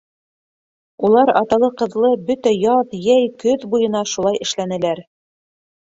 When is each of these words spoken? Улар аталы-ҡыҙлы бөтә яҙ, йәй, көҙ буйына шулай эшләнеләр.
Улар 1.09 1.31
аталы-ҡыҙлы 1.41 2.11
бөтә 2.31 2.55
яҙ, 2.55 2.97
йәй, 3.03 3.31
көҙ 3.45 3.67
буйына 3.75 4.03
шулай 4.15 4.45
эшләнеләр. 4.47 5.07